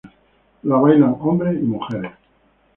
[0.63, 2.11] La bailan hombres y mujeres.